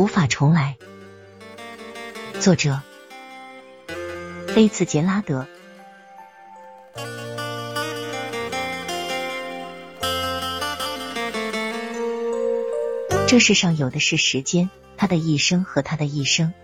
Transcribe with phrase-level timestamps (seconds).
[0.00, 0.78] 无法重来。
[2.40, 2.80] 作者：
[4.48, 5.46] 菲茨杰拉德。
[13.28, 16.54] 这世上有的是时间，他的一生和他的一生。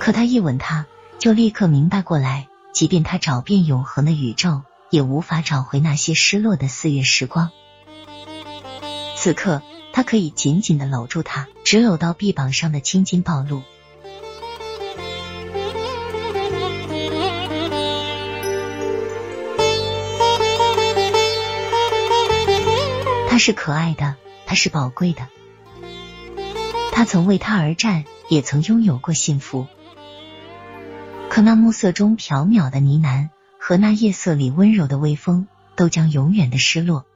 [0.00, 0.86] 可他一吻她，
[1.20, 7.52] 就立刻明白过来，即便他找遍永恒的宇宙，也无法找回那些失落的四月时光。
[9.14, 9.62] 此刻，
[9.96, 13.62] 他可以紧紧的搂住她，只搂到臂膀上的青筋暴露。
[23.30, 24.16] 他是可爱的。
[24.44, 25.28] 他是宝贵的，
[26.92, 29.66] 他曾为他而战，也曾拥有过幸福。
[31.30, 37.06] 可那暮色中缥缈的呢喃和那夜色里温柔的微风，都将永远的失落。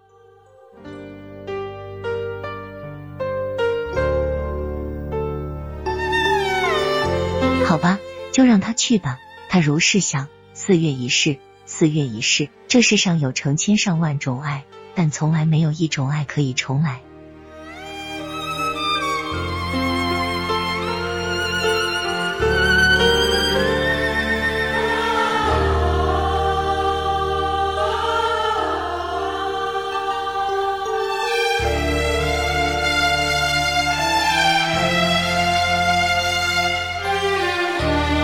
[7.71, 8.01] 好吧，
[8.32, 9.21] 就让他去吧。
[9.49, 10.26] 他如是想。
[10.54, 14.65] 四月一世，四月一世，这世上有成千上万种爱，
[14.96, 17.01] 但从来没有一种爱可以重来。